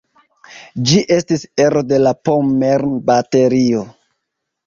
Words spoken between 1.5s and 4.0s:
ero de la "Pommern-Baterio".